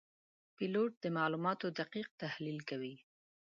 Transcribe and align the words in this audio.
پیلوټ 0.55 0.91
د 1.03 1.05
معلوماتو 1.17 1.67
دقیق 1.79 2.07
تحلیل 2.21 2.59
کوي. 2.69 2.95